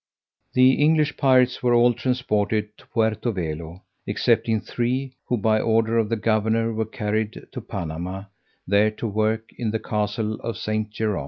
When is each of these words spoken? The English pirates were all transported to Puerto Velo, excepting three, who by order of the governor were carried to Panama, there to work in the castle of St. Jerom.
The 0.53 0.81
English 0.81 1.15
pirates 1.15 1.61
were 1.61 1.75
all 1.75 1.93
transported 1.93 2.75
to 2.79 2.87
Puerto 2.87 3.31
Velo, 3.31 3.83
excepting 4.07 4.59
three, 4.59 5.13
who 5.27 5.37
by 5.37 5.59
order 5.59 5.99
of 5.99 6.09
the 6.09 6.15
governor 6.15 6.73
were 6.73 6.85
carried 6.85 7.39
to 7.51 7.61
Panama, 7.61 8.23
there 8.65 8.89
to 8.89 9.07
work 9.07 9.51
in 9.59 9.69
the 9.69 9.77
castle 9.77 10.39
of 10.41 10.57
St. 10.57 10.89
Jerom. 10.89 11.19